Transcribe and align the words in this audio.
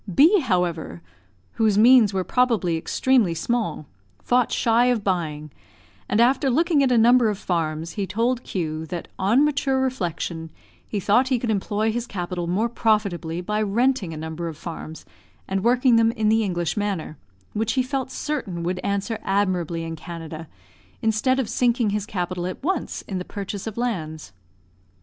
B, 0.11 0.39
however 0.39 1.03
whose 1.51 1.77
means 1.77 2.11
were 2.11 2.23
probably 2.23 2.75
extremely 2.75 3.35
small, 3.35 3.85
fought 4.23 4.51
shy 4.51 4.85
of 4.85 5.03
buying; 5.03 5.51
and 6.09 6.19
after 6.19 6.49
looking 6.49 6.81
at 6.81 6.91
a 6.91 6.97
number 6.97 7.29
of 7.29 7.37
farms, 7.37 7.91
he 7.91 8.07
told 8.07 8.43
Q 8.43 8.87
that, 8.87 9.09
on 9.19 9.45
mature 9.45 9.79
reflection, 9.79 10.49
he 10.87 10.99
thought 10.99 11.27
he 11.27 11.37
could 11.37 11.51
employ 11.51 11.91
his 11.91 12.07
capital 12.07 12.47
more 12.47 12.67
profitably 12.67 13.41
by 13.41 13.61
renting 13.61 14.11
a 14.11 14.17
number 14.17 14.47
of 14.47 14.57
farms, 14.57 15.05
and 15.47 15.63
working 15.63 15.97
them 15.97 16.11
in 16.13 16.29
the 16.29 16.43
English 16.43 16.75
manner, 16.75 17.19
which 17.53 17.73
he 17.73 17.83
felt 17.83 18.09
certain 18.09 18.63
would 18.63 18.79
answer 18.83 19.19
admirably 19.21 19.83
in 19.83 19.95
Canada, 19.95 20.47
instead 21.03 21.39
of 21.39 21.47
sinking 21.47 21.91
his 21.91 22.07
capital 22.07 22.47
at 22.47 22.63
once 22.63 23.03
in 23.03 23.19
the 23.19 23.23
purchase 23.23 23.67
of 23.67 23.77
lands. 23.77 24.33